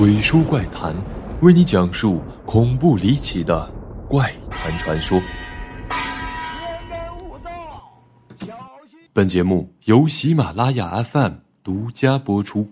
[0.00, 0.96] 鬼叔怪谈，
[1.42, 3.70] 为你讲述恐怖离奇的
[4.08, 5.20] 怪谈传说。
[9.12, 12.66] 本节目由喜马拉雅 FM 独家播出。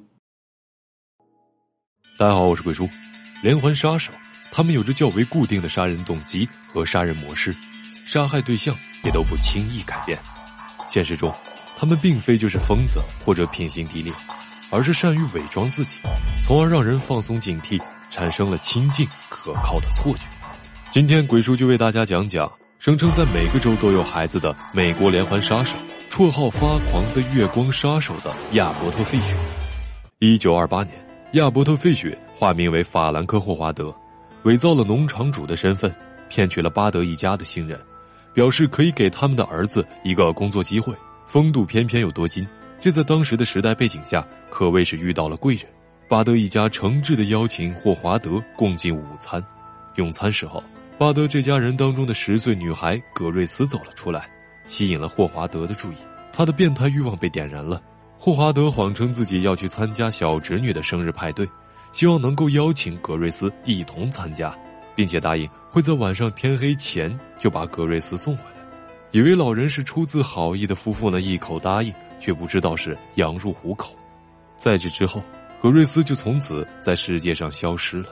[2.18, 2.88] 大家好，我是鬼叔。
[3.42, 4.10] 连环杀手，
[4.50, 7.54] 他们有着较为固定的杀人动机和杀人模式，
[8.06, 8.74] 杀害对象
[9.04, 10.18] 也都不轻易改变。
[10.88, 11.30] 现实中，
[11.76, 14.10] 他们并非就是疯子或者品行低劣。
[14.71, 15.98] 而是善于伪装自己，
[16.43, 17.80] 从而让人放松警惕，
[18.11, 20.25] 产生了亲近可靠的错觉。
[20.90, 25.76] 今天鬼叔就为大家讲讲声称在每个州都有孩子的美国连环杀手，
[26.11, 29.35] 绰号“发狂的月光杀手”的亚伯特·费雪。
[30.18, 30.93] 一九二八年，
[31.32, 33.95] 亚伯特·费雪化名为法兰克·霍华德，
[34.42, 35.95] 伪造了农场主的身份，
[36.28, 37.78] 骗取了巴德一家的信任，
[38.34, 40.95] 表示可以给他们的儿子一个工作机会，
[41.27, 42.47] 风度翩翩又多金。
[42.81, 45.64] 这在当时的时代背景下，可谓是遇到了贵人。
[46.08, 49.44] 巴德一家诚挚的邀请霍华德共进午餐。
[49.97, 50.62] 用餐时候，
[50.97, 54.28] 巴德这家人当中的十岁女孩葛瑞斯走了出来，
[54.67, 55.97] 吸引了霍华德的注意。
[56.33, 57.83] 他的变态欲望被点燃了。
[58.19, 61.48] 霍华德谎称自己要去参加小侄女的生日派对，
[61.92, 64.56] 希望能够邀请葛瑞斯一同参加，
[64.95, 68.51] 并且答应会在晚上天黑前就把葛瑞斯送回来。
[69.11, 71.92] 以为老人是出自好意的夫妇呢，一口答应。
[72.20, 73.95] 却不知道是羊入虎口，
[74.59, 75.23] 在这之后，
[75.62, 78.09] 格瑞斯就从此在世界上消失了。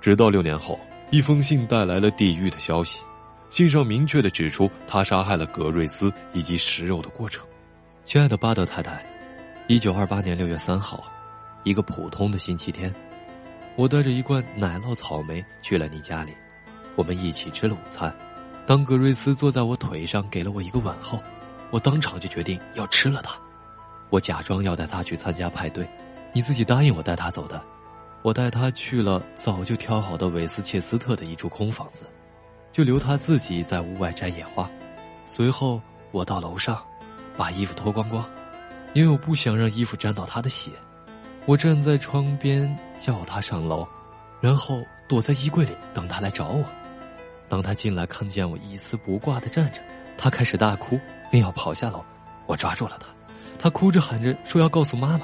[0.00, 3.00] 直到六年后，一封信带来了地狱的消息，
[3.50, 7.46] 信上明确的指出他杀害了格瑞斯以及食肉的过程。
[8.04, 9.04] 亲爱的巴德太太，
[9.68, 11.04] 一九二八年六月三号，
[11.62, 12.92] 一个普通的星期天，
[13.76, 16.32] 我带着一罐奶酪草莓去了你家里，
[16.96, 18.12] 我们一起吃了午餐。
[18.66, 21.22] 当格瑞斯坐在我腿上给了我一个吻后。
[21.70, 23.34] 我当场就决定要吃了他，
[24.12, 25.88] 我假装要带他去参加派对，
[26.34, 27.58] 你自己答应我带他走的，
[28.20, 32.04] 我带他去了早就挑好的韦斯切斯特的一处空房子，
[32.70, 34.70] 就留他自己在屋外摘野花。
[35.24, 36.76] 随后我到楼上，
[37.38, 38.22] 把衣服脱光光，
[38.92, 40.70] 因为我不想让衣服沾到他的血。
[41.46, 43.88] 我站在窗边叫他上楼，
[44.42, 46.62] 然后躲在衣柜里等他来找我。
[47.48, 49.80] 当他进来看见我一丝不挂的站着。
[50.18, 51.00] 他开始大哭，
[51.30, 52.04] 便要跑下楼，
[52.46, 53.06] 我抓住了他，
[53.62, 55.20] 他哭着喊着说要告诉妈妈。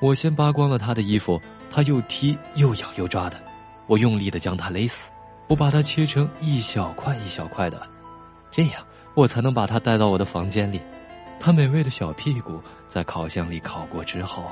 [0.00, 3.40] 我先扒光了他的衣服，他又踢又咬又抓的，
[3.86, 5.08] 我用力的将他勒死，
[5.46, 7.80] 我把他切成一小块一小块的，
[8.50, 8.82] 这样
[9.14, 10.80] 我才能把他带到我的房间里。
[11.38, 14.50] 他美味的小屁股在烤箱里烤过之后，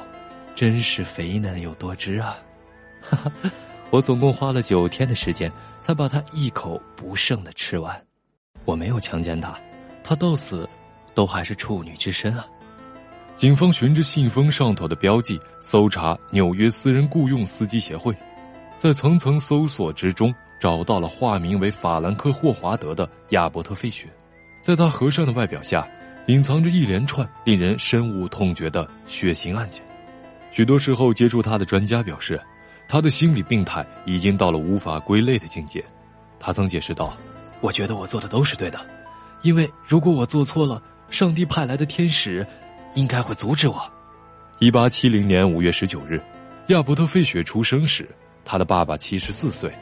[0.55, 2.37] 真是肥嫩又多汁啊！
[3.03, 3.51] 哈哈，
[3.91, 5.51] 我总共花了九天的时间，
[5.81, 8.01] 才把他一口不剩的吃完。
[8.65, 9.59] 我没有强奸他，
[10.05, 10.69] 他到死
[11.15, 12.47] 都还是处女之身啊！
[13.39, 18.13] 警方循着信封上头的标记搜查纽约私人雇佣司机协会，
[18.77, 24.09] 在层层搜索之中找到了化名为法兰克·霍华德的亚伯特·费雪，
[24.61, 25.89] 在他和善的外表下，
[26.27, 29.85] 隐藏着一连串令人深恶痛绝的血腥案件。
[30.51, 32.41] 许多时候接触他的专家表示，
[32.89, 35.81] 他的心理病态已经到了无法归类的境界。
[36.41, 37.17] 他曾解释道。
[37.61, 38.81] 我觉得我做的都是对的，
[39.43, 42.45] 因为如果我做错了，上帝派来的天使
[42.95, 43.81] 应该会阻止我。
[44.59, 46.21] 一八七零年五月十九日，
[46.69, 48.09] 亚伯特·费雪出生时，
[48.45, 49.73] 他的爸爸七十四岁，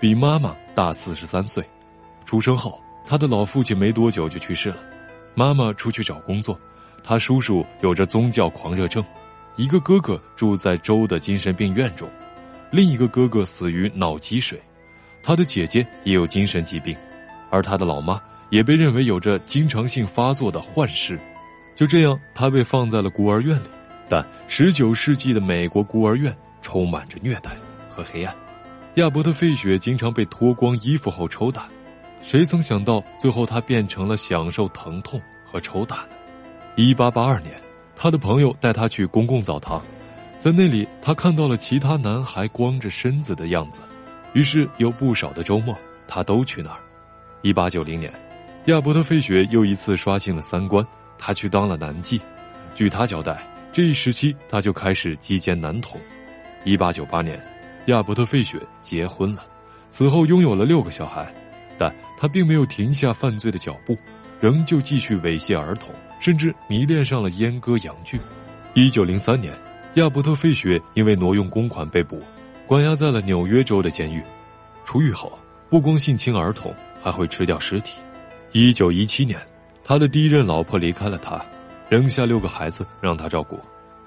[0.00, 1.64] 比妈妈大四十三岁。
[2.24, 4.78] 出生后，他的老父亲没多久就去世了，
[5.34, 6.58] 妈妈出去找工作，
[7.02, 9.04] 他叔叔有着宗教狂热症，
[9.56, 12.10] 一个哥哥住在州的精神病院中，
[12.70, 14.60] 另一个哥哥死于脑积水，
[15.22, 16.96] 他的姐姐也有精神疾病。
[17.50, 18.20] 而他的老妈
[18.50, 21.20] 也被认为有着经常性发作的幻视，
[21.74, 23.68] 就这样，他被放在了孤儿院里。
[24.08, 27.50] 但十九世纪的美国孤儿院充满着虐待
[27.88, 28.34] 和黑暗，
[28.94, 31.66] 亚伯特·费雪经常被脱光衣服后抽打。
[32.20, 36.08] 谁曾想到，最后他变成了享受疼痛和抽打呢？
[36.76, 37.54] 一八八二年，
[37.96, 39.82] 他的朋友带他去公共澡堂，
[40.38, 43.80] 在那里，他看到了其他男孩光着身子的样子，
[44.32, 45.76] 于是有不少的周末，
[46.06, 46.80] 他都去那儿。
[47.42, 48.12] 一八九零年，
[48.66, 50.86] 亚伯特·费雪又一次刷新了三观，
[51.18, 52.20] 他去当了男妓。
[52.74, 56.00] 据他交代，这一时期他就开始击奸男童。
[56.64, 57.40] 一八九八年，
[57.86, 59.46] 亚伯特·费雪结婚了，
[59.90, 61.32] 此后拥有了六个小孩，
[61.78, 63.96] 但他并没有停下犯罪的脚步，
[64.40, 68.20] 仍旧继续猥亵儿童，甚至迷恋上了阉割洋具。
[68.74, 69.52] 一九零三年，
[69.94, 72.22] 亚伯特·费雪因为挪用公款被捕，
[72.66, 74.22] 关押在了纽约州的监狱。
[74.84, 75.38] 出狱后，
[75.68, 76.74] 不光性侵儿童。
[77.04, 77.96] 还会吃掉尸体。
[78.52, 79.38] 一九一七年，
[79.86, 81.44] 他的第一任老婆离开了他，
[81.90, 83.60] 扔下六个孩子让他照顾。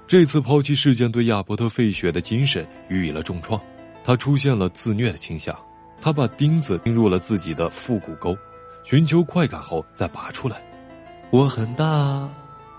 [0.08, 3.62] 这次抛弃事件对亚伯特·费雪的精神予以了重创，
[4.04, 5.56] 他出现了自虐的倾向，
[6.02, 8.36] 他把钉子钉入了自己的腹股沟，
[8.84, 10.64] 寻求快感后再拔出来。
[11.30, 12.28] 我很大，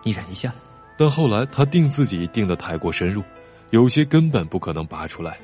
[0.03, 0.53] 你忍一下。
[0.97, 3.23] 但后来他钉自己钉得太过深入，
[3.71, 5.39] 有些根本不可能拔出来。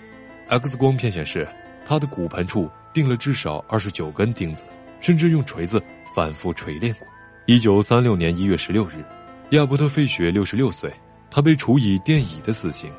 [0.48, 1.46] X 光片显示，
[1.86, 4.64] 他的骨盆处钉了至少二十九根钉子，
[4.98, 5.80] 甚至用锤子
[6.16, 7.06] 反复锤炼过。
[7.46, 9.04] 一九三六年一月十六日，
[9.50, 10.90] 亚伯特·费雪六十六岁，
[11.30, 12.90] 他被处以电椅的死刑。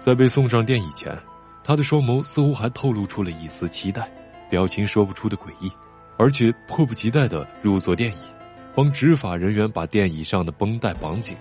[0.00, 1.16] 在被送上电椅前。
[1.62, 4.10] 他的双眸似乎还透露出了一丝期待，
[4.50, 5.70] 表情说不出的诡异，
[6.16, 8.18] 而且迫不及待的入座电椅，
[8.74, 11.36] 帮执法人员把电椅上的绷带绑紧。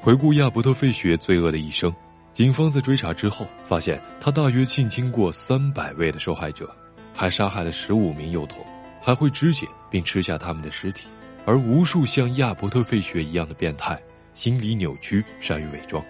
[0.00, 1.94] 回顾亚伯特·费雪罪恶的一生，
[2.32, 6.74] 警方在追查之后发现，他大约性侵过三百位的受害者，
[7.12, 8.64] 还杀害了十五名幼童，
[9.02, 11.08] 还会肢解并吃下他们的尸体。
[11.44, 14.00] 而无数像亚伯特·费雪一样的变态，
[14.34, 16.02] 心理扭曲，善于伪装。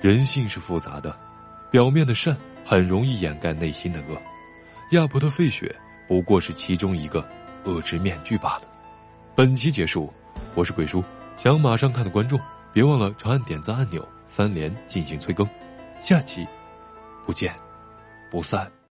[0.00, 1.16] 人性是复杂的。
[1.68, 2.34] 表面的善
[2.64, 4.16] 很容易掩盖内心的恶，
[4.92, 5.74] 亚伯特·费雪
[6.06, 7.28] 不过是其中一个
[7.64, 8.62] 恶之面具罢了。
[9.34, 10.10] 本期结束，
[10.54, 11.02] 我是鬼叔，
[11.36, 12.40] 想马上看的观众
[12.72, 15.46] 别忘了长按点赞按钮，三连进行催更，
[16.00, 16.46] 下期
[17.26, 17.52] 不见
[18.30, 18.76] 不散。